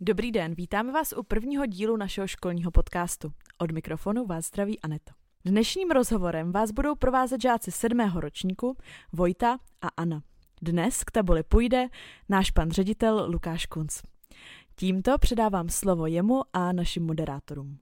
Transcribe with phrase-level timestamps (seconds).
[0.00, 3.32] Dobrý den, vítáme vás u prvního dílu našeho školního podcastu.
[3.58, 5.12] Od mikrofonu vás zdraví Aneto.
[5.44, 8.76] Dnešním rozhovorem vás budou provázet žáci sedmého ročníku
[9.12, 10.22] Vojta a Anna.
[10.62, 11.88] Dnes k tabuli půjde
[12.28, 14.02] náš pan ředitel Lukáš Kunc.
[14.76, 17.78] Tímto předávám slovo jemu a našim moderátorům.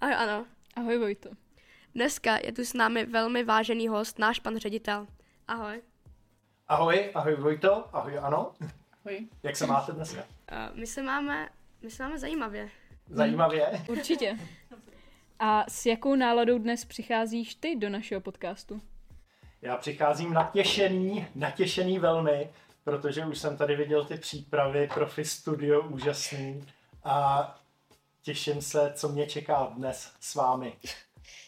[0.00, 0.46] Ahoj, ano.
[0.76, 1.30] Ahoj Vojto.
[1.94, 5.06] Dneska je tu s námi velmi vážený host, náš pan ředitel.
[5.52, 5.82] Ahoj.
[6.68, 8.54] Ahoj, ahoj Vojto, ahoj Ano.
[9.04, 9.28] Ahoj.
[9.42, 10.20] Jak se máte dneska?
[10.20, 11.48] Uh, my se máme,
[11.82, 12.70] my se máme zajímavě.
[13.08, 13.84] Zajímavě.
[13.88, 14.38] Určitě.
[15.38, 18.80] A s jakou náladou dnes přicházíš ty do našeho podcastu?
[19.62, 22.50] Já přicházím natěšený, natěšený velmi,
[22.84, 26.66] protože už jsem tady viděl ty přípravy, profi studio úžasný
[27.04, 27.46] a
[28.22, 30.72] těším se, co mě čeká dnes s vámi.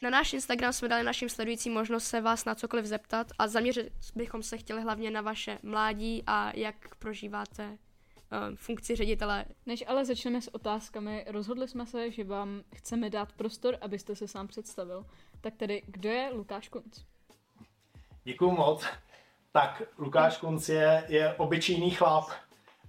[0.02, 3.92] Na náš Instagram jsme dali našim sledujícím možnost se vás na cokoliv zeptat a zaměřit
[4.15, 9.45] bychom se chtěli hlavně na vaše mládí a jak prožíváte um, funkci ředitele.
[9.66, 14.29] Než ale začneme s otázkami, rozhodli jsme se, že vám chceme dát prostor, abyste se
[14.29, 15.07] sám představil.
[15.40, 17.04] Tak tedy, kdo je Lukáš Kunc?
[18.24, 18.85] Děkuju moc.
[19.52, 22.30] Tak Lukáš Kunc je, je obyčejný chlap.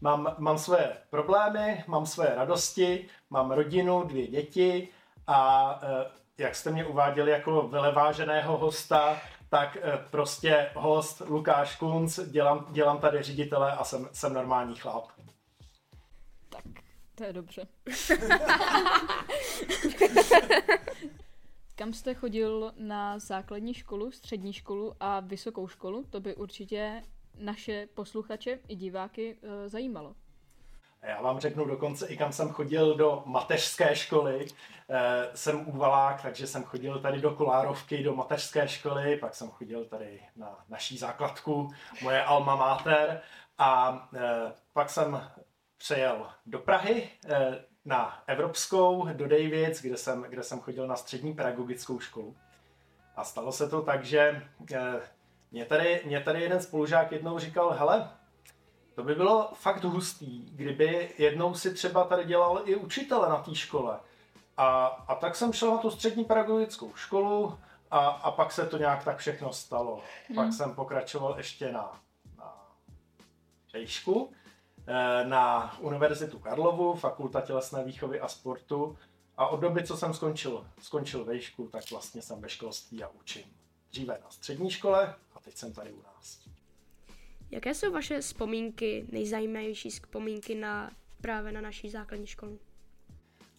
[0.02, 4.88] Mám, mám své problémy, mám své radosti, mám rodinu, dvě děti
[5.28, 12.20] a e, jak jste mě uváděli jako veleváženého hosta, tak eh, prostě host Lukáš Kunc,
[12.20, 15.08] dělám, dělám tady ředitele a jsem, jsem normální chlap.
[16.50, 16.64] Tak,
[17.16, 17.68] to je dobře.
[21.76, 26.04] Kam jste chodil na základní školu, střední školu a vysokou školu?
[26.10, 27.04] To by určitě
[27.40, 30.16] naše posluchače i diváky e, zajímalo.
[31.06, 34.48] Já vám řeknu dokonce i kam jsem chodil do mateřské školy.
[34.90, 39.86] E, jsem úvalák, takže jsem chodil tady do Kolárovky, do mateřské školy, pak jsem chodil
[39.86, 43.22] tady na naší základku, moje alma mater
[43.58, 45.32] a e, pak jsem
[45.78, 51.34] přejel do Prahy e, na Evropskou, do Davids, kde jsem, kde jsem chodil na střední
[51.34, 52.36] pedagogickou školu.
[53.16, 54.42] A stalo se to tak, že
[54.74, 55.00] e,
[55.52, 58.10] mě tady, mě tady jeden spolužák jednou říkal, hele,
[58.96, 63.56] to by bylo fakt hustý, kdyby jednou si třeba tady dělal i učitele na té
[63.56, 64.00] škole.
[64.58, 67.58] A, a tak jsem šel na tu střední pedagogickou školu
[67.92, 70.02] a, a pak se to nějak tak všechno stalo.
[70.28, 70.36] Hmm.
[70.36, 72.02] Pak jsem pokračoval ještě na,
[72.38, 72.76] na
[73.68, 74.32] šejšku,
[74.88, 78.98] eh, na Univerzitu Karlovu, Fakulta tělesné výchovy a sportu.
[79.38, 83.44] A od doby, co jsem skončil, skončil vejšku, tak vlastně jsem ve školství a učím.
[83.92, 86.45] Dříve na střední škole a teď jsem tady u nás.
[87.52, 90.92] Jaké jsou vaše vzpomínky, nejzajímavější vzpomínky na
[91.22, 92.60] právě na naší základní školu?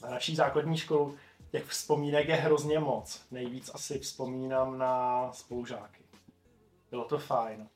[0.03, 1.17] Na naší základní školu
[1.51, 3.27] těch vzpomínek je hrozně moc.
[3.31, 6.03] Nejvíc asi vzpomínám na spolužáky.
[6.91, 7.69] Bylo to fajn.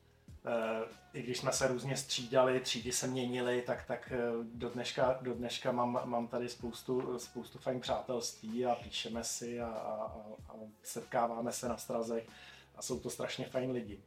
[0.45, 4.19] E, I když jsme se různě střídali, třídy se měnily, tak, tak eh,
[4.53, 9.67] do dneška, do dneška mám, mám tady spoustu, spoustu fajn přátelství a píšeme si a,
[9.67, 10.05] a,
[10.49, 12.27] a setkáváme se na strazech
[12.75, 13.99] a jsou to strašně fajn lidi.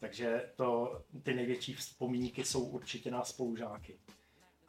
[0.00, 3.98] Takže to, ty největší vzpomínky jsou určitě na spolužáky.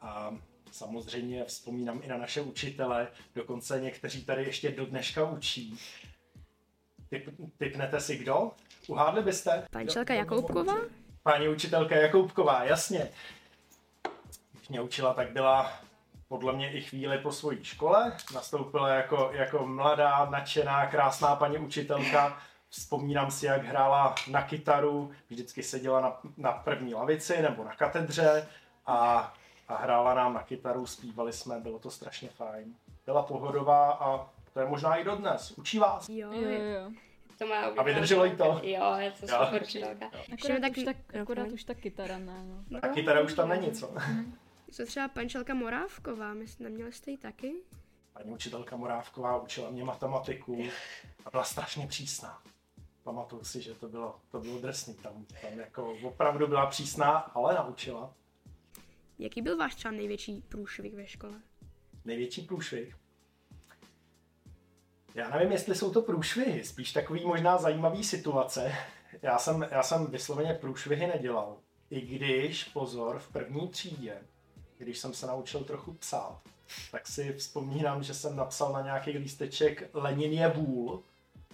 [0.00, 0.36] A
[0.72, 5.78] samozřejmě vzpomínám i na naše učitele, dokonce někteří tady ještě do dneška učí.
[7.08, 7.28] Typ,
[7.58, 8.50] typnete si kdo?
[8.86, 9.66] Uhádli byste?
[9.70, 10.76] Paní učitelka Jakoubková?
[11.22, 13.10] Paní učitelka Jakoubková, jasně.
[14.52, 15.72] Když mě učila, tak byla
[16.28, 18.16] podle mě i chvíli po své škole.
[18.34, 22.42] Nastoupila jako, jako mladá, nadšená, krásná paní učitelka
[22.74, 28.48] Vzpomínám si, jak hrála na kytaru, vždycky seděla na, na první lavici nebo na katedře
[28.86, 29.34] a,
[29.68, 32.74] a hrála nám na kytaru, zpívali jsme, bylo to strašně fajn.
[33.06, 35.50] Byla pohodová a to je možná i dodnes.
[35.50, 36.08] Učí vás?
[36.08, 36.90] Jo, jo, jo.
[37.38, 38.60] To má a vydrželo jí to?
[38.62, 40.06] Jo, je to super učitelka.
[40.32, 42.64] Akorát, tak, už, tak, akorát už ta kytara ne, no.
[42.70, 42.80] no.
[42.80, 43.94] Ta kytara už tam není, co?
[44.70, 47.54] Co třeba pančelka Morávková, my neměli jste ji taky?
[48.12, 50.64] Paní učitelka Morávková učila mě matematiku
[51.24, 52.42] a byla strašně přísná
[53.02, 54.94] pamatuju si, že to bylo, to bylo drsný.
[54.94, 58.14] Tam, tam jako opravdu byla přísná, ale naučila.
[59.18, 61.40] Jaký byl váš třeba největší průšvih ve škole?
[62.04, 62.96] Největší průšvih?
[65.14, 68.72] Já nevím, jestli jsou to průšvihy, spíš takový možná zajímavý situace.
[69.22, 71.56] Já jsem, já jsem vysloveně průšvihy nedělal.
[71.90, 74.18] I když, pozor, v první třídě,
[74.78, 76.40] když jsem se naučil trochu psát,
[76.90, 81.02] tak si vzpomínám, že jsem napsal na nějaký lísteček Lenin je vůl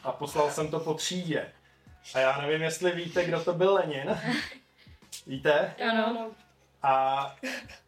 [0.02, 1.52] a poslal jsem to po třídě.
[2.14, 4.20] A já nevím, jestli víte, kdo to byl Lenin.
[5.26, 5.74] Víte?
[5.92, 6.30] Ano.
[6.82, 7.36] A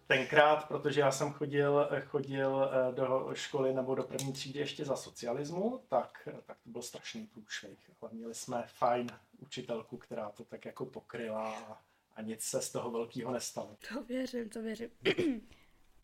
[0.06, 4.96] tenkrát, protože já jsem chodil, chodil eh, do školy nebo do první třídy ještě za
[4.96, 7.78] socialismu, tak, tak to byl strašný průšvih.
[8.00, 9.06] Ale měli jsme fajn
[9.38, 11.82] učitelku, která to tak jako pokryla a,
[12.16, 13.76] a nic se z toho velkého nestalo.
[13.94, 14.90] To věřím, to věřím.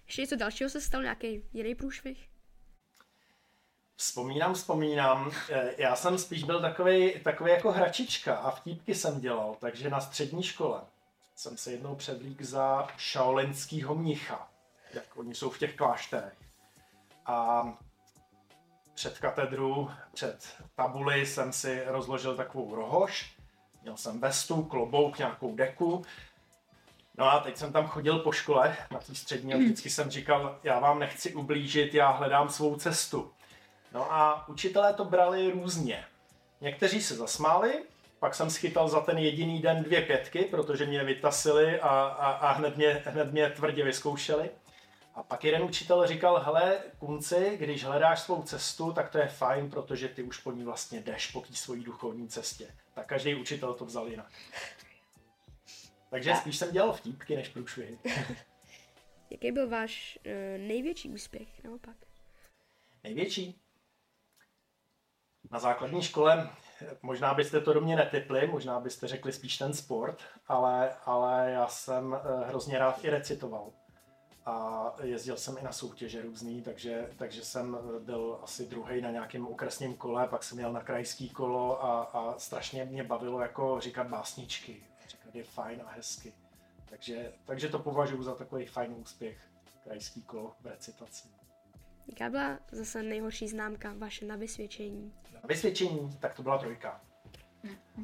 [0.06, 2.28] Ještě něco dalšího se stalo, nějaký jiný průšvih?
[3.96, 5.30] Vzpomínám, vzpomínám.
[5.76, 10.42] Já jsem spíš byl takový, takový jako hračička a vtípky jsem dělal, takže na střední
[10.42, 10.80] škole
[11.36, 14.48] jsem se jednou předlík za šaolinskýho mnicha,
[14.94, 16.34] jak oni jsou v těch klášterech.
[17.26, 17.68] A
[18.94, 23.32] před katedru, před tabuli jsem si rozložil takovou rohož,
[23.82, 26.04] měl jsem vestu, klobouk, nějakou deku.
[27.18, 30.58] No a teď jsem tam chodil po škole na té střední a vždycky jsem říkal,
[30.62, 33.32] já vám nechci ublížit, já hledám svou cestu.
[33.96, 36.04] No a učitelé to brali různě.
[36.60, 37.84] Někteří se zasmáli,
[38.18, 42.52] pak jsem schytal za ten jediný den dvě pětky, protože mě vytasili a, a, a
[42.52, 44.50] hned, mě, hned mě tvrdě vyzkoušeli.
[45.14, 49.70] A pak jeden učitel říkal, hele, kunci, když hledáš svou cestu, tak to je fajn,
[49.70, 52.74] protože ty už po ní vlastně jdeš po té svojí duchovní cestě.
[52.94, 54.32] Tak každý učitel to vzal jinak.
[56.10, 57.98] Takže spíš jsem dělal vtípky než průšvihy.
[59.30, 60.32] Jaký byl váš uh,
[60.66, 61.96] největší úspěch naopak?
[63.04, 63.65] Největší?
[65.50, 66.50] Na základní škole
[67.02, 71.68] možná byste to do mě netypli, možná byste řekli spíš ten sport, ale, ale já
[71.68, 73.70] jsem eh, hrozně rád i recitoval.
[74.46, 79.46] A jezdil jsem i na soutěže různý, takže, takže jsem byl asi druhý na nějakém
[79.46, 84.06] okresním kole, pak jsem jel na krajský kolo a, a strašně mě bavilo jako říkat
[84.06, 84.82] básničky.
[85.08, 86.32] Říkat je fajn a hezky.
[86.88, 89.38] Takže, takže to považuji za takový fajn úspěch,
[89.84, 91.28] krajský kolo v recitaci.
[92.08, 95.12] Jaká byla zase nejhorší známka vaše na vysvědčení?
[95.34, 97.00] Na vysvědčení, tak to byla trojka.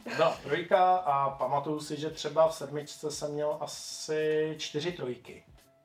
[0.05, 5.45] To byla trojka a pamatuju si, že třeba v sedmičce jsem měl asi čtyři trojky.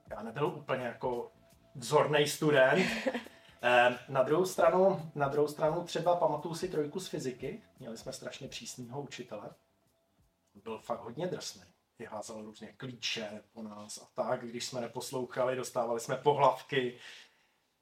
[0.10, 1.32] Já nebyl úplně jako
[1.76, 2.86] vzorný student.
[3.62, 7.62] Eh, Na druhou, stranu, na druhou stranu třeba pamatuju si trojku z fyziky.
[7.80, 9.50] Měli jsme strašně přísného učitele.
[10.64, 11.62] Byl fakt hodně drsný.
[12.00, 14.46] Vyházel různě klíče po nás a tak.
[14.46, 16.98] Když jsme neposlouchali, dostávali jsme pohlavky.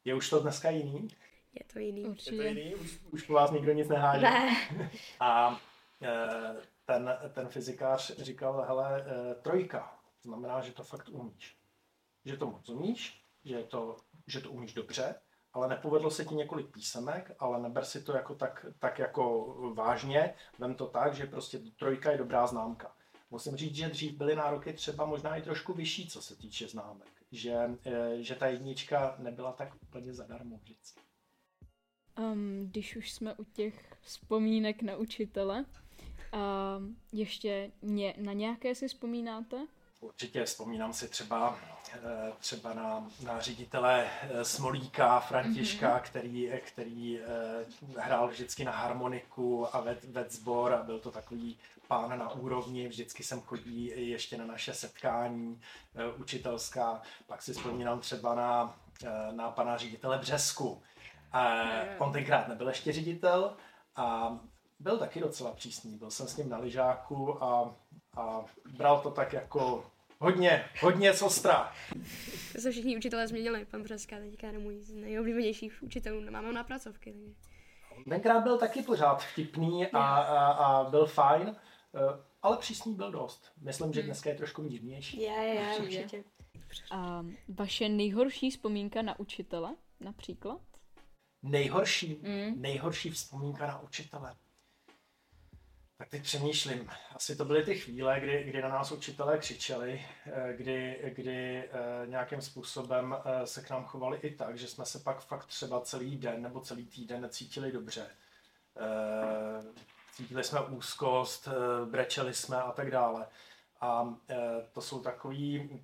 [0.05, 1.07] Je už to dneska jiný?
[1.53, 2.01] Je to jiný.
[2.01, 2.35] Je to Určitě.
[2.35, 2.75] jiný?
[2.75, 4.21] Už, už po vás nikdo nic neháže?
[4.21, 4.57] Ne.
[5.19, 5.59] A
[6.01, 6.55] eh,
[6.85, 11.57] ten, ten fyzikář říkal, hele, eh, trojka, znamená, že to fakt umíš.
[12.25, 13.97] Že to moc umíš, že to,
[14.27, 15.15] že to umíš dobře,
[15.53, 20.33] ale nepovedlo se ti několik písemek, ale neber si to jako tak, tak jako vážně,
[20.59, 22.95] vem to tak, že prostě trojka je dobrá známka.
[23.29, 27.14] Musím říct, že dřív byly nároky třeba možná i trošku vyšší, co se týče známek.
[27.35, 27.55] Že,
[27.85, 31.01] eh, že ta jednička nebyla tak úplně zadarmo vždycky.
[32.19, 35.65] Um, když už jsme u těch vzpomínek na učitele,
[36.77, 39.67] um, ještě ně, na nějaké si vzpomínáte?
[39.99, 41.74] Určitě vzpomínám si třeba, eh,
[42.39, 46.01] třeba na, na ředitele eh, Smolíka, Františka, mm-hmm.
[46.01, 47.25] který, který eh,
[47.97, 51.57] hrál vždycky na harmoniku a ved, ved sbor a byl to takový
[51.87, 55.61] pán na úrovni, vždycky jsem chodí ještě na naše setkání
[56.17, 57.01] učitelská.
[57.27, 58.75] Pak si vzpomínám třeba na,
[59.31, 60.81] na pana ředitele Břesku.
[61.97, 63.57] On tenkrát nebyl ještě ředitel
[63.95, 64.37] a
[64.79, 65.97] byl taky docela přísný.
[65.97, 67.75] Byl jsem s ním na lyžáku a,
[68.17, 68.45] a
[68.77, 69.85] bral to tak jako
[70.19, 71.73] hodně, hodně sostra.
[72.53, 73.65] To se všichni učitelé změnili.
[73.65, 76.21] Pan Břeska teďka je můj z nejoblíbenějších učitelů.
[76.31, 77.11] Máme ho na pracovky.
[77.13, 78.09] Takže.
[78.09, 81.55] Tenkrát byl taky pořád vtipný a, a, a byl fajn,
[81.95, 81.99] eh,
[82.41, 83.51] ale přísný byl dost.
[83.61, 85.21] Myslím, že dneska je trošku mírnější.
[85.21, 86.23] Je, je, určitě.
[86.91, 90.61] A vaše nejhorší vzpomínka na učitele například?
[91.43, 92.61] Nejhorší, Mm.
[92.61, 94.35] nejhorší vzpomínka na učitele.
[96.15, 96.89] Teď přemýšlím.
[97.15, 101.69] Asi to byly ty chvíle, kdy, kdy na nás učitelé křičeli, eh, kdy, kdy eh,
[102.05, 105.81] nějakým způsobem eh, se k nám chovali i tak, že jsme se pak fakt třeba
[105.81, 108.07] celý den nebo celý týden necítili dobře.
[110.13, 111.47] Cítili jsme úzkost,
[111.85, 113.27] brečeli jsme a tak dále.
[113.81, 114.15] A
[114.73, 114.99] to jsou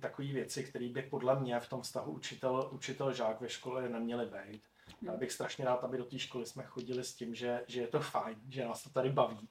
[0.00, 4.26] takové věci, které by podle mě v tom vztahu učitel, učitel žák ve škole neměly
[4.26, 4.62] být.
[5.02, 7.86] Já bych strašně rád, aby do té školy jsme chodili s tím, že, že je
[7.86, 9.48] to fajn, že nás to tady baví,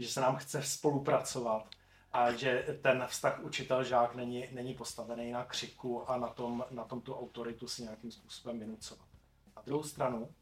[0.00, 1.68] že se nám chce spolupracovat
[2.12, 7.00] a že ten vztah učitel-žák není, není postavený na křiku a na tom, na tom
[7.00, 9.08] tu autoritu si nějakým způsobem vynucovat.
[9.56, 10.34] Na druhou stranu,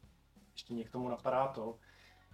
[0.51, 1.79] ještě mě k tomu napadá to,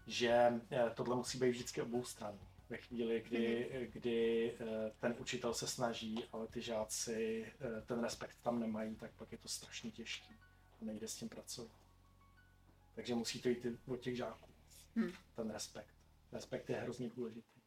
[0.08, 2.40] že eh, tohle musí být vždycky obou stran.
[2.70, 8.38] Ve chvíli, kdy, kdy eh, ten učitel se snaží, ale ty žáci eh, ten respekt
[8.42, 10.34] tam nemají, tak pak je to strašně těžké.
[10.82, 11.78] Nejde s tím pracovat.
[12.96, 14.50] Takže musí to jít od těch žáků.
[14.96, 15.12] Hmm.
[15.36, 15.96] Ten respekt.
[16.34, 17.60] Respekt je hrozně důležitý.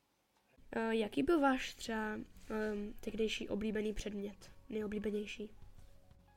[0.76, 4.58] Uh, jaký byl váš třeba um, tehdejší oblíbený předmět?
[4.68, 5.50] nejoblíbenější?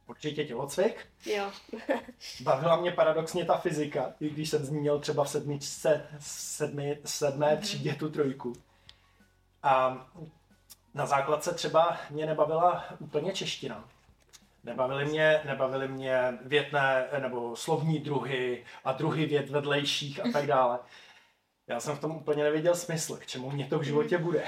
[0.07, 1.07] Určitě tělocvik.
[1.25, 1.51] Jo.
[2.41, 7.93] Bavila mě paradoxně ta fyzika, i když jsem zmínil třeba v sedmičce, sedmi, sedmé třídě
[7.95, 8.53] tu trojku.
[9.63, 10.07] A
[10.93, 13.89] na základce třeba mě nebavila úplně čeština.
[14.63, 20.79] Nebavily mě, nebavily mě větné nebo slovní druhy a druhy vět vedlejších a tak dále.
[21.71, 24.43] Já jsem v tom úplně neviděl smysl, k čemu mě to v životě bude.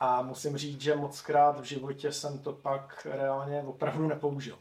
[0.00, 4.58] A musím říct, že moc krát v životě jsem to pak reálně opravdu nepoužil.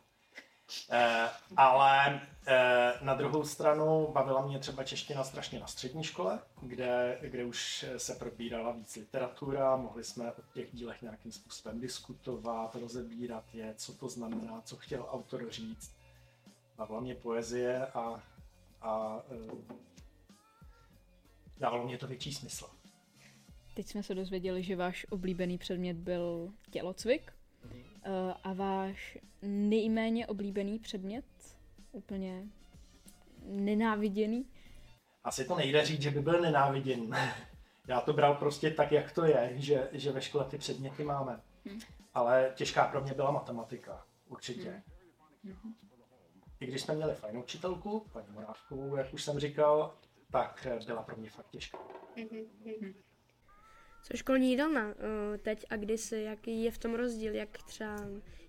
[0.92, 7.18] Eh, ale eh, na druhou stranu bavila mě třeba čeština strašně na střední škole, kde,
[7.22, 13.44] kde už se probírala víc literatura, mohli jsme o těch dílech nějakým způsobem diskutovat, rozebírat
[13.54, 15.92] je, co to znamená, co chtěl autor říct.
[16.78, 18.22] Bavila mě poezie a,
[18.82, 19.80] a eh,
[21.60, 22.66] dávalo mě to větší smysl.
[23.74, 27.34] Teď jsme se dozvěděli, že váš oblíbený předmět byl tělocvik.
[27.64, 31.26] Uh, a váš nejméně oblíbený předmět?
[31.92, 32.48] Úplně
[33.44, 34.46] nenáviděný?
[35.24, 37.10] Asi to nejde říct, že by byl nenáviděný.
[37.88, 41.42] Já to bral prostě tak, jak to je, že, že ve škole ty předměty máme.
[41.66, 41.80] Hmm.
[42.14, 44.84] Ale těžká pro mě byla matematika, určitě.
[45.44, 45.76] Hmm.
[46.60, 49.94] I když jsme měli fajnou učitelku, paní Morávkovou, jak už jsem říkal,
[50.32, 51.78] tak byla pro mě fakt těžká.
[52.16, 52.94] Hmm.
[54.04, 54.94] Co školní jídelna uh,
[55.42, 57.96] teď a kdysi, jaký je v tom rozdíl, jak třeba,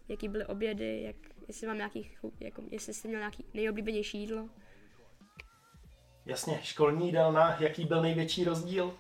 [0.09, 1.17] jaký byly obědy, jak,
[1.49, 4.49] jestli mám nějaký, jako, jestli jste měl nějaký nejoblíbenější jídlo?
[6.27, 8.99] Jasně, školní jídelna, jaký byl největší rozdíl?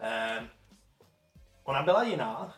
[0.00, 0.48] Eh,
[1.64, 2.54] ona byla jiná.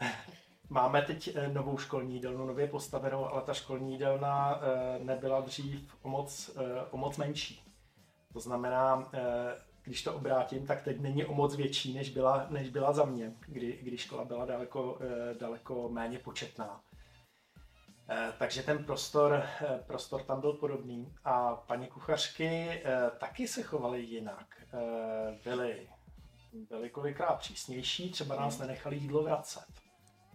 [0.68, 5.96] Máme teď eh, novou školní jídelnu, nově postavenou, ale ta školní jídelna eh, nebyla dřív
[6.02, 7.63] o moc, eh, o moc menší.
[8.34, 9.10] To znamená,
[9.84, 13.32] když to obrátím, tak teď není o moc větší, než byla, než byla za mě,
[13.46, 16.80] kdy, kdy škola byla daleko, eh, daleko méně početná.
[18.08, 22.82] Eh, takže ten prostor, eh, prostor tam byl podobný a paní kuchařky
[23.18, 24.46] taky se chovaly jinak.
[25.44, 25.88] Byly,
[26.52, 29.66] byly kolikrát přísnější, třeba nás nenechali jídlo vracet.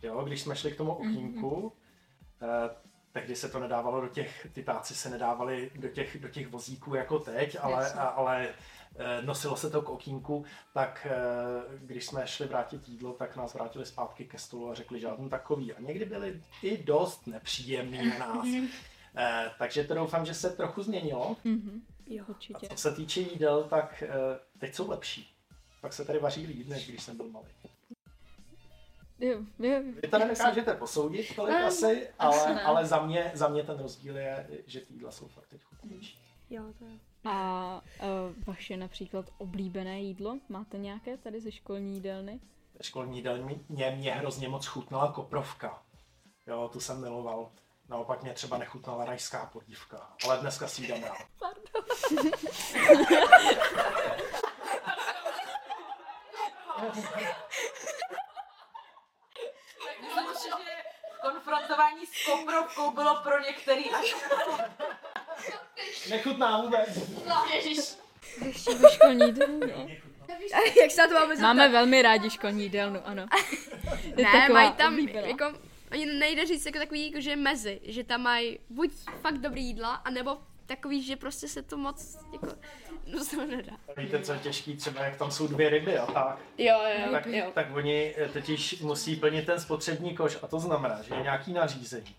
[0.01, 1.74] Jo, když jsme šli k tomu okýnku,
[3.12, 6.96] tehdy se to nedávalo do těch, ty táci se nedávali do těch, do těch vozíků
[6.96, 8.54] jako teď, ale, ale
[8.96, 13.54] Eh, nosilo se to k okýnku, tak eh, když jsme šli vrátit jídlo, tak nás
[13.54, 15.74] vrátili zpátky ke stolu a řekli žádný takový.
[15.74, 18.48] A někdy byli i dost nepříjemní na nás.
[19.16, 21.38] Eh, takže to doufám, že se trochu změnilo.
[21.46, 21.82] Mm-hmm.
[22.08, 22.68] Jo, určitě.
[22.68, 24.04] A co se týče jídel, tak
[24.58, 25.34] teď jsou lepší.
[25.82, 27.48] Pak se tady vaří líp, než když jsem byl malý.
[29.19, 33.79] Jo, jo, Vy to nedokážete posoudit tolik asi, ale, ale za, mě, za mě ten
[33.79, 36.19] rozdíl je, že ty jídla jsou fakt teď chutnější.
[36.49, 36.91] Jo, to je.
[37.25, 40.38] A uh, vaše například oblíbené jídlo?
[40.49, 42.39] Máte nějaké tady ze školní jídelny?
[42.77, 45.81] Ze školní jídelny mě, mě hrozně moc chutnala koprovka.
[46.47, 47.51] Jo, tu jsem miloval.
[47.89, 50.13] Naopak mě třeba nechutnala rajská podívka.
[50.25, 51.17] Ale dneska si jdem rád.
[51.39, 51.83] Pardon.
[61.79, 64.15] konfrontování s koprovkou bylo pro některý až
[66.09, 66.89] Nechutná vůbec.
[67.27, 67.79] No, ježiš.
[68.45, 69.88] Ještě školní jídelnu, no.
[70.81, 71.48] Jak se na to máme zeptat?
[71.48, 73.25] Máme velmi rádi školní jídelnu, ano.
[74.15, 75.27] ne, mají tam, oblíbená.
[75.27, 75.59] jako,
[75.91, 79.93] oni nejde říct jako takový, jako, že mezi, že tam mají buď fakt dobrý jídla,
[79.93, 82.48] anebo takový, že prostě se to moc, jako,
[83.06, 83.74] no to nedá.
[83.98, 86.39] Víte, co je těžký, třeba jak tam jsou dvě ryby a tak.
[86.58, 87.51] Jo, jo, tak, jo.
[87.53, 92.15] tak oni totiž musí plnit ten spotřební koš a to znamená, že je nějaký nařízení,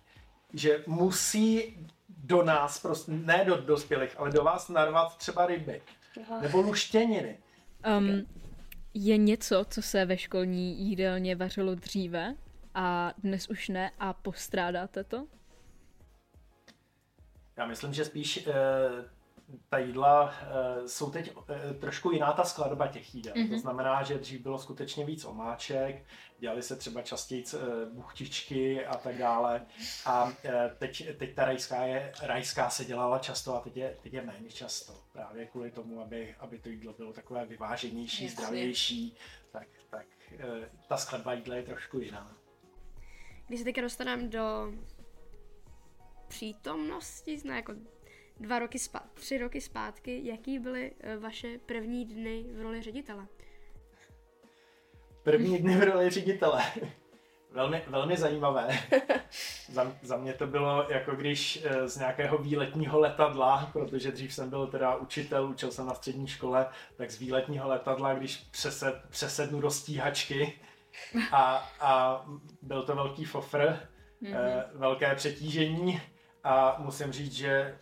[0.54, 1.76] že musí
[2.08, 5.82] do nás, prostě, ne do dospělých, ale do vás narvat třeba ryby.
[6.22, 6.40] Aha.
[6.40, 7.38] Nebo luštěniny.
[7.98, 8.26] Um,
[8.94, 12.34] je něco, co se ve školní jídelně vařilo dříve
[12.74, 15.26] a dnes už ne a postrádáte to?
[17.56, 18.52] Já myslím, že spíš e,
[19.68, 20.34] ta jídla
[20.84, 23.34] e, jsou teď e, trošku jiná ta skladba těch jídel.
[23.34, 23.48] Mm-hmm.
[23.48, 23.60] To mhm.
[23.60, 26.04] znamená, že dřív bylo skutečně víc omáček,
[26.38, 27.56] dělali se třeba častěji e,
[27.90, 29.66] buchtičky a tak dále.
[30.06, 30.32] A
[30.78, 34.50] teď, teď ta rajská, je, rajská se dělala často a teď je, teď je méně
[34.50, 34.92] často.
[35.12, 38.36] Právě kvůli tomu, aby, aby to jídlo bylo takové vyváženější, Jasně.
[38.36, 39.16] zdravější.
[39.52, 40.06] Tak, tak
[40.88, 42.36] ta skladba jídla je trošku jiná.
[43.46, 44.72] Když se teďka dostaneme do
[46.28, 47.74] přítomnosti, zná jako
[48.40, 53.26] dva roky zpátky, tři roky zpátky, jaký byly eh, vaše první dny v roli ředitele?
[55.22, 56.62] První dny v roli ředitele.
[57.52, 58.68] Velmi, velmi zajímavé.
[59.68, 64.50] za, za mě to bylo jako když eh, z nějakého výletního letadla, protože dřív jsem
[64.50, 69.60] byl teda učitel, učil jsem na střední škole, tak z výletního letadla, když přesed, přesednu
[69.60, 70.60] do stíhačky
[71.32, 72.24] a, a
[72.62, 73.78] byl to velký fofr,
[74.22, 74.64] mm-hmm.
[74.74, 76.00] velké přetížení
[76.44, 77.78] a musím říct, že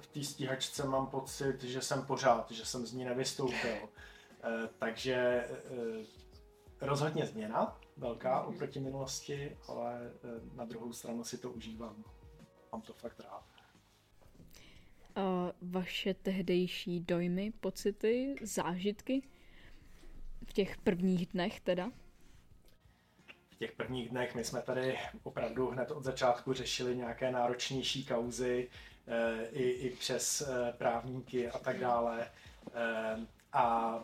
[0.00, 3.76] v té stíhačce mám pocit, že jsem pořád, že jsem z ní nevystoupil.
[4.78, 5.48] Takže
[6.80, 8.54] rozhodně změna, velká mhm.
[8.54, 10.12] oproti minulosti, ale
[10.54, 12.04] na druhou stranu si to užívám.
[12.72, 13.44] Mám to fakt rád.
[15.14, 19.22] A vaše tehdejší dojmy, pocity, zážitky
[20.46, 21.92] v těch prvních dnech teda?
[23.56, 28.68] V těch prvních dnech my jsme tady opravdu hned od začátku řešili nějaké náročnější kauzy,
[29.06, 32.28] eh, i, i přes eh, právníky a tak dále.
[32.74, 33.16] Eh,
[33.52, 33.98] a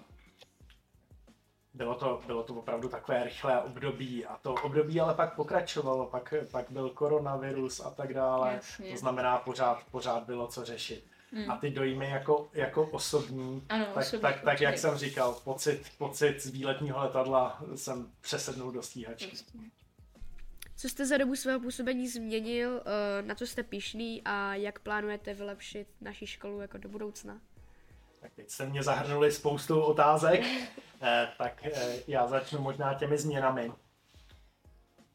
[1.74, 6.34] bylo to, bylo to opravdu takové rychlé období a to období ale pak pokračovalo, pak,
[6.50, 8.90] pak byl koronavirus a tak dále, Jasně.
[8.90, 11.11] to znamená pořád, pořád bylo co řešit.
[11.32, 11.50] Hmm.
[11.50, 15.82] A ty dojmy jako, jako osobní, ano, tak, osobní, tak, tak, jak jsem říkal, pocit,
[15.98, 19.36] pocit z výletního letadla jsem přesednul do stíhačky.
[20.76, 25.34] Co jste za dobu svého působení změnil, eh, na co jste pišný a jak plánujete
[25.34, 27.40] vylepšit naši školu jako do budoucna?
[28.20, 30.40] Tak teď jste mě zahrnuli spoustu otázek,
[31.02, 33.72] eh, tak eh, já začnu možná těmi změnami.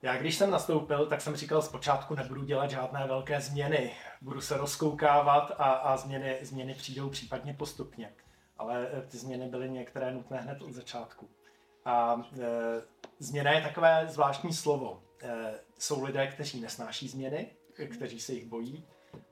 [0.07, 3.91] Já když jsem nastoupil, tak jsem říkal zpočátku nebudu dělat žádné velké změny.
[4.21, 8.13] Budu se rozkoukávat a, a změny, změny přijdou případně postupně.
[8.57, 11.29] Ale eh, ty změny byly některé nutné hned od začátku.
[11.85, 12.45] A e,
[13.19, 15.03] změna je takové zvláštní slovo.
[15.23, 17.51] E, jsou lidé, kteří nesnáší změny,
[17.95, 18.85] kteří se jich bojí.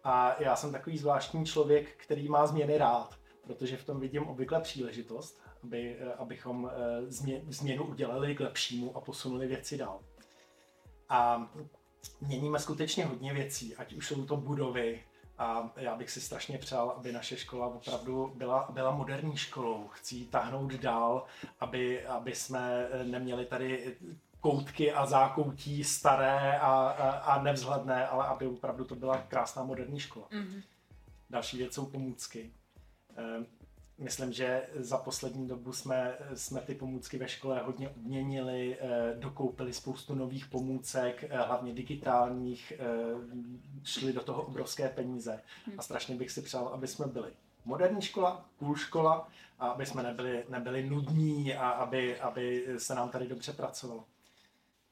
[0.04, 3.16] A já jsem takový zvláštní člověk, který má změny rád
[3.46, 7.02] protože v tom vidím obvykle příležitost, aby, abychom eh,
[7.48, 10.00] změnu udělali k lepšímu a posunuli věci dál.
[11.10, 11.50] A
[12.22, 15.04] měníme skutečně hodně věcí, ať už jsou to budovy,
[15.38, 19.88] a já bych si strašně přál, aby naše škola opravdu byla, byla moderní školou.
[19.88, 21.26] Chci tahnout dál,
[21.60, 23.96] aby, aby jsme eh, neměli tady
[24.40, 30.00] koutky a zákoutí staré a, a, a nevzhledné, ale aby opravdu to byla krásná moderní
[30.00, 30.28] škola.
[30.32, 30.64] Mm-hmm.
[31.30, 32.52] Další věc jsou pomůcky.
[33.98, 39.74] Myslím, že za poslední dobu jsme, jsme ty pomůcky ve škole hodně obměnili, eh, dokoupili
[39.74, 42.84] spoustu nových pomůcek, eh, hlavně digitálních, eh,
[43.84, 45.42] šli do toho obrovské peníze
[45.78, 47.32] a strašně bych si přál, aby jsme byli
[47.66, 49.28] moderní škola, půl škola
[49.60, 54.04] a aby jsme nebyli, nebyli nudní a aby, aby se nám tady dobře pracovalo.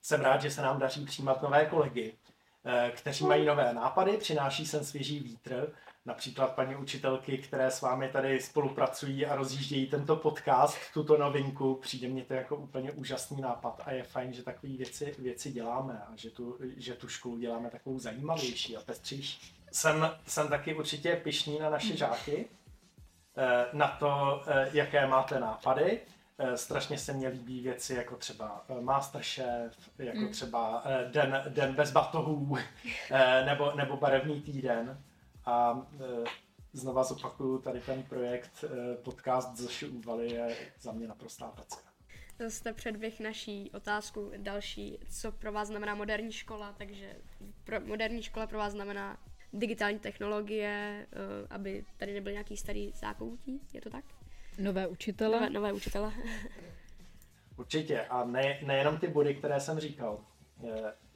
[0.02, 2.14] Jsem rád, že se nám daří přijímat nové kolegy,
[2.92, 5.74] kteří mají nové nápady, přináší sem svěží vítr
[6.06, 12.08] například paní učitelky, které s vámi tady spolupracují a rozjíždějí tento podcast, tuto novinku, přijde
[12.08, 16.16] mně to jako úplně úžasný nápad a je fajn, že takové věci, věci děláme a
[16.16, 19.56] že tu, že tu školu děláme takovou zajímavější a pestřejší.
[19.72, 22.46] Jsem, jsem taky určitě pišný na naše žáky,
[23.38, 26.00] eh, na to, eh, jaké máte nápady.
[26.38, 30.32] Eh, strašně se mně líbí věci jako třeba Masterchef, jako mm.
[30.32, 32.58] třeba Den, den bez batohů,
[33.46, 35.04] nebo, nebo Barevný týden.
[35.46, 36.24] A e,
[36.74, 41.94] znova zopakuju, tady ten projekt e, podcast Zoši Úvaly je za mě naprostá pecka.
[42.38, 47.16] To jste předběh naší otázku další, co pro vás znamená moderní škola, takže
[47.64, 49.18] pro, moderní škola pro vás znamená
[49.54, 54.06] digitální technologie, e, aby tady nebyl nějaký starý zákoutí, je to tak?
[54.60, 55.40] Nové učitele.
[55.40, 56.14] Nové, nové učitele.
[57.58, 60.26] Určitě a ne, nejenom ty body, které jsem říkal.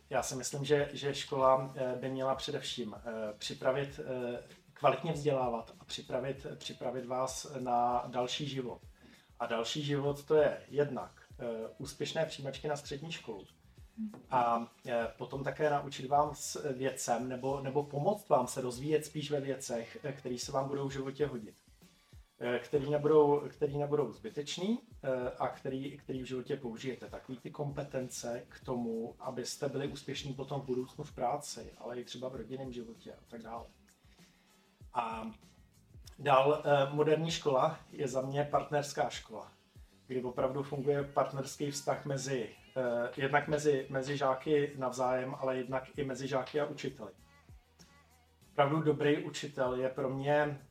[0.10, 4.43] Já si myslím, že, že škola eh, by měla především eh, připravit, eh,
[4.74, 8.82] kvalitně vzdělávat a připravit, připravit vás na další život.
[9.39, 11.12] A další život to je jednak
[11.78, 13.46] úspěšné přijímačky na střední školu,
[14.32, 14.67] a
[15.17, 19.98] potom také naučit vám s věcem nebo, nebo pomoct vám se rozvíjet spíš ve věcech,
[20.17, 21.56] které se vám budou v životě hodit.
[22.39, 27.10] Eh, který nebudou, který nebudou zbytečný eh, a který, který v životě použijete.
[27.10, 32.04] Takový ty kompetence k tomu, abyste byli úspěšní potom v budoucnu v práci, ale i
[32.04, 33.65] třeba v rodinném životě a tak dále.
[34.93, 35.32] A
[36.19, 39.52] dál eh, moderní škola je za mě partnerská škola,
[40.08, 42.50] kdy opravdu funguje partnerský vztah mezi,
[43.17, 47.12] jednak mezi, mezi žáky navzájem, ale jednak i mezi žáky a učiteli.
[48.52, 50.62] Opravdu dobrý učitel je pro mě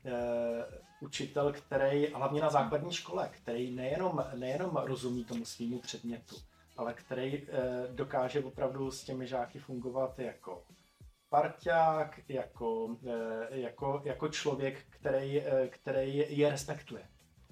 [1.07, 6.37] učitel, který, hlavně na základní škole, který nejenom, nejenom rozumí tomu svýmu předmětu,
[6.77, 7.49] ale který eh,
[7.91, 10.63] dokáže opravdu s těmi žáky fungovat jako
[11.29, 17.03] parťák, jako, eh, jako, jako člověk, který, eh, který je respektuje.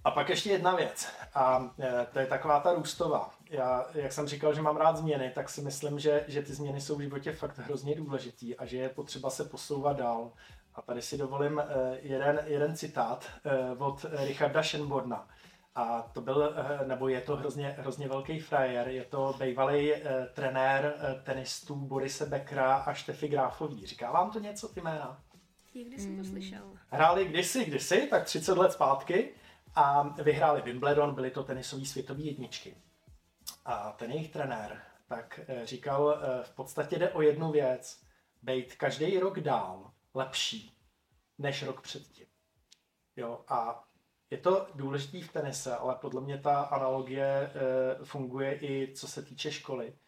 [0.04, 1.74] A pak ještě jedna věc, a
[2.12, 3.34] to je taková ta růstová.
[3.50, 6.80] Já, jak jsem říkal, že mám rád změny, tak si myslím, že, že ty změny
[6.80, 10.32] jsou v životě fakt hrozně důležitý a že je potřeba se posouvat dál
[10.74, 11.64] a tady si dovolím eh,
[12.02, 15.28] jeden, jeden citát eh, od Richarda Schönborna.
[15.74, 19.92] A to byl, eh, nebo je to hrozně, hrozně velký frajer, je to bývalý
[20.34, 23.86] trenér tenistů Borise Beckera a Štefy Gráfový.
[23.86, 25.20] Říká vám to něco, ty jména?
[25.74, 26.62] Někdy jsem to slyšel.
[26.88, 29.34] Hráli kdysi, kdysi, tak 30 let zpátky
[29.74, 32.76] a vyhráli Wimbledon, byly to tenisové světové jedničky.
[33.64, 38.00] A ten jejich trenér tak říkal, v podstatě jde o jednu věc,
[38.42, 40.76] být každý rok dál lepší
[41.38, 42.26] než rok předtím.
[43.16, 43.84] Jo, a
[44.30, 47.50] je to důležitý v tenise, ale podle mě ta analogie e,
[48.04, 49.98] funguje i co se týče školy.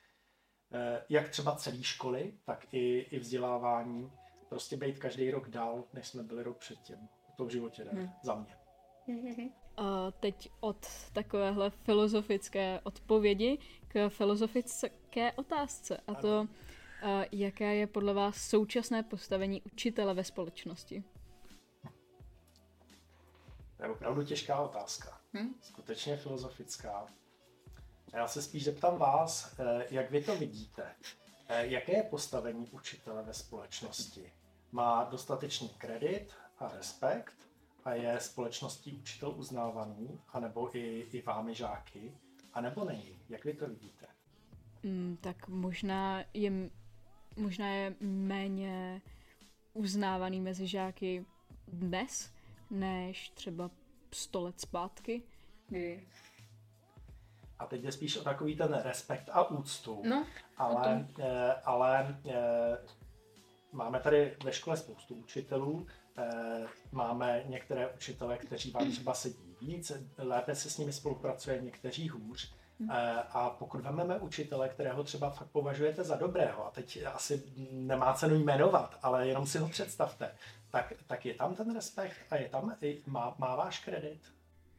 [0.73, 4.13] E, jak třeba celé školy, tak i, i vzdělávání.
[4.49, 7.09] Prostě být každý rok dál, než jsme byli rok předtím.
[7.37, 8.11] To v životě jde, hmm.
[8.23, 8.57] za mě.
[9.77, 16.01] A teď od takovéhle filozofické odpovědi k filozofické otázce.
[16.07, 16.47] A to,
[17.03, 21.05] a jaké je podle vás současné postavení učitele ve společnosti?
[23.77, 25.21] To je opravdu těžká otázka.
[25.33, 25.55] Hmm?
[25.63, 27.07] Skutečně filozofická.
[28.13, 30.95] Já se spíš zeptám vás, eh, jak vy to vidíte.
[31.49, 34.33] Eh, jaké je postavení učitele ve společnosti?
[34.73, 37.37] Má dostatečný kredit a respekt
[37.85, 42.19] a je společností učitel uznávaný, anebo i, i vámi žáky,
[42.53, 43.19] anebo není?
[43.29, 44.07] Jak vy to vidíte?
[44.83, 46.71] Mm, tak možná je,
[47.37, 49.03] možná je méně
[49.75, 51.25] uznávaný mezi žáky
[51.69, 52.33] dnes,
[52.71, 53.71] než třeba
[54.13, 55.23] 100 let zpátky.
[57.59, 60.03] A teď je spíš o takový ten respekt a úctu.
[60.05, 62.79] No, ale, eh, ale eh,
[63.73, 65.87] máme tady ve škole spoustu učitelů,
[66.19, 72.09] eh, máme některé učitele, kteří vám třeba sedí víc, lépe se s nimi spolupracuje, někteří
[72.09, 72.55] hůř.
[72.91, 78.15] Eh, a pokud vezmeme učitele, kterého třeba fakt považujete za dobrého, a teď asi nemá
[78.15, 80.35] cenu jmenovat, ale jenom si ho představte,
[80.71, 84.21] tak, tak je tam ten respekt a je tam, má, má váš kredit?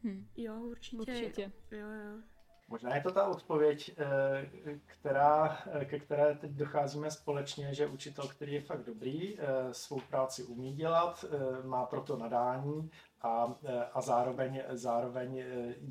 [0.04, 0.28] Hmm.
[0.38, 0.98] Jo, určitě.
[0.98, 1.52] určitě.
[1.72, 2.22] Jo, jo.
[2.70, 8.28] Možná je to ta odpověď, eh, která, eh, ke které teď docházíme společně, že učitel,
[8.28, 9.38] který je fakt dobrý,
[9.72, 11.26] svou práci umí dělat,
[11.64, 13.56] má proto nadání a,
[13.94, 15.44] a zároveň, zároveň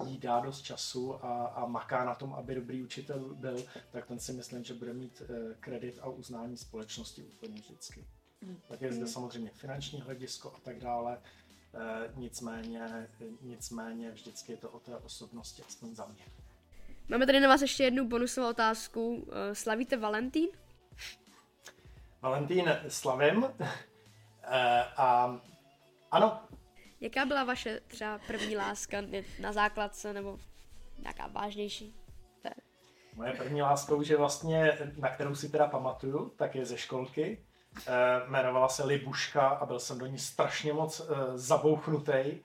[0.06, 4.18] jí dá dost času a, a maká na tom, aby dobrý učitel byl, tak ten
[4.18, 5.22] si myslím, že bude mít
[5.60, 8.04] kredit a uznání společnosti úplně vždycky.
[8.68, 11.18] Tak je zde samozřejmě finanční hledisko a tak dále.
[11.74, 13.08] E, nicméně,
[13.42, 16.24] nicméně vždycky je to o té osobnosti, aspoň za mě.
[17.08, 19.28] Máme tady na vás ještě jednu bonusovou otázku.
[19.52, 20.48] Slavíte Valentín?
[22.22, 23.44] Valentín slavím.
[24.96, 25.40] A
[26.10, 26.40] ano.
[27.00, 28.98] Jaká byla vaše třeba první láska
[29.40, 30.38] na základce nebo
[30.98, 31.94] nějaká vážnější?
[33.16, 37.38] Moje první láska už je vlastně, na kterou si teda pamatuju, tak je ze školky.
[37.87, 42.38] Eh, jmenovala se Libuška a byl jsem do ní strašně moc eh, zabouchnutý.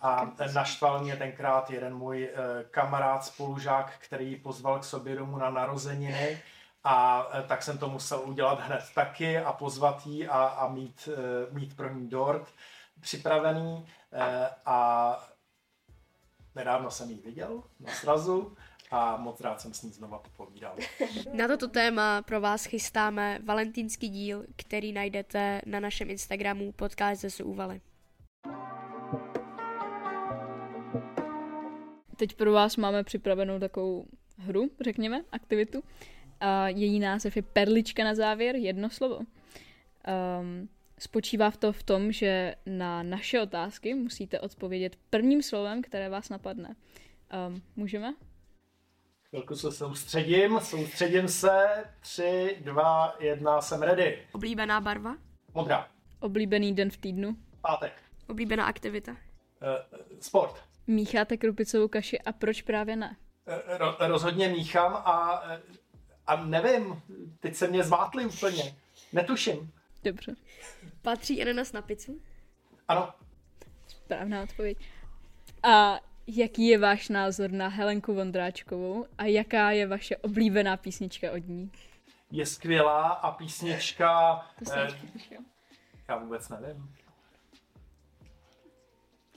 [0.00, 5.50] A naštval mě tenkrát jeden můj eh, kamarád, spolužák, který pozval k sobě domů na
[5.50, 6.42] narozeniny.
[6.84, 11.08] A tak jsem to musel udělat hned taky a pozvat jí a, a mít,
[11.50, 12.48] mít pro ní dort
[13.06, 13.86] připravený.
[14.66, 15.28] A
[16.54, 18.56] nedávno jsem ji viděl na srazu
[18.90, 20.76] a moc rád jsem s ní znova popovídal.
[21.32, 27.44] Na toto téma pro vás chystáme valentýnský díl, který najdete na našem Instagramu podcast ze
[27.44, 27.80] Úvaly.
[32.16, 34.06] Teď pro vás máme připravenou takovou
[34.38, 35.82] hru, řekněme, aktivitu.
[36.40, 39.16] A její název je Perlička na závěr, jedno slovo.
[39.16, 40.68] Um,
[41.00, 46.28] spočívá v to v tom, že na naše otázky musíte odpovědět prvním slovem, které vás
[46.28, 46.76] napadne.
[47.48, 48.14] Um, můžeme?
[49.28, 51.84] Chvilku se soustředím, soustředím se.
[52.00, 54.22] Tři, dva, jedna, jsem ready.
[54.32, 55.16] Oblíbená barva?
[55.54, 55.88] Modrá.
[56.20, 57.36] Oblíbený den v týdnu?
[57.60, 57.92] Pátek.
[58.28, 59.12] Oblíbená aktivita?
[59.12, 59.18] Uh,
[60.20, 60.62] sport.
[60.86, 63.16] Mícháte krupicovou kaši a proč právě ne?
[63.46, 65.42] Uh, ro- rozhodně míchám a,
[66.26, 67.02] a nevím,
[67.40, 68.76] teď se mě zvátli úplně.
[69.12, 69.72] Netuším.
[70.04, 70.34] Dobře.
[71.02, 72.20] Patří ananas na pizzu?
[72.88, 73.12] Ano.
[73.88, 74.78] Správná odpověď.
[75.62, 81.48] A Jaký je váš názor na Helenku Vondráčkovou a jaká je vaše oblíbená písnička od
[81.48, 81.72] ní?
[82.30, 84.34] Je skvělá a písnička...
[84.64, 84.88] To eh,
[86.08, 86.94] já vůbec nevím.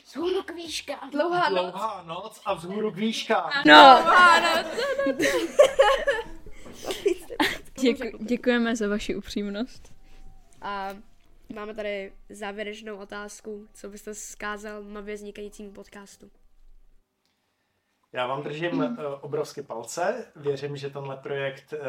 [0.06, 1.00] Vzhůru k výška.
[1.12, 1.72] Dlouhá noc.
[1.72, 3.50] Dlouhá noc a vzhůru k výška.
[3.66, 4.06] No.
[7.80, 9.99] Děku, děkujeme za vaši upřímnost.
[10.62, 10.90] A
[11.56, 16.32] máme tady závěrečnou otázku, co byste zkázal nově vznikajícím podcastu.
[18.12, 20.32] Já vám držím uh, obrovské palce.
[20.36, 21.80] Věřím, že tenhle projekt uh,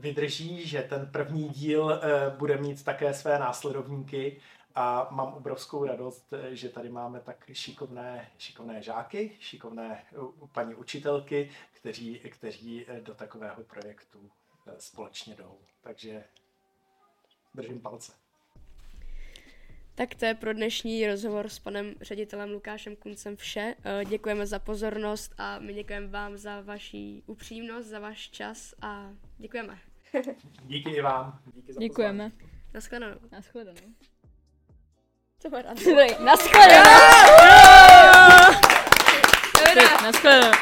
[0.00, 2.00] vydrží, že ten první díl uh,
[2.38, 4.40] bude mít také své následovníky
[4.74, 10.04] a mám obrovskou radost, že tady máme tak šikovné, šikovné žáky, šikovné
[10.52, 14.30] paní učitelky, kteří, kteří do takového projektu
[14.78, 15.58] společně jdou.
[15.80, 16.24] Takže
[17.56, 18.12] držím palce.
[19.94, 23.74] Tak to je pro dnešní rozhovor s panem ředitelem Lukášem Kuncem vše.
[23.84, 29.10] Eh, děkujeme za pozornost a my děkujeme vám za vaši upřímnost, za váš čas a
[29.38, 29.78] děkujeme.
[30.62, 31.38] Díky i vám.
[31.54, 32.32] Díky za děkujeme.
[32.74, 33.16] Naschledanou.
[33.32, 33.80] Naschledanou.
[35.42, 36.24] To Naschledanou.
[36.24, 36.82] Naschledanou.
[40.02, 40.52] Naschledanou.